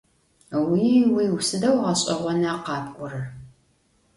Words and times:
Vui- 0.67 0.87
vuiu! 1.13 1.35
Sıdeu 1.47 1.75
ğeş'eğona 1.85 2.53
khap'orer! 2.65 3.25